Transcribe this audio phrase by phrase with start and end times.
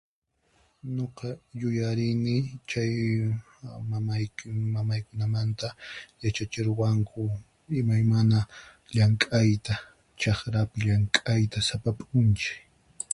[0.95, 1.27] Nuqa
[1.59, 2.35] yuyarini,
[2.69, 2.93] chay
[3.91, 4.23] mamay
[4.73, 5.67] mamaykunamanta
[6.23, 7.19] yachachiruwanku
[7.79, 8.37] imaymana
[8.93, 9.73] llank'ayta
[10.19, 12.59] chaqrapi llank'ayta sapa p'unchay.